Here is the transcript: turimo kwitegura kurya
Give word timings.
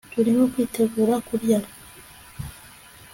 turimo 0.13 0.43
kwitegura 0.51 1.15
kurya 1.27 1.59